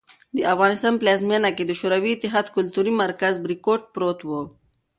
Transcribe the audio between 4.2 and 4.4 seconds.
و.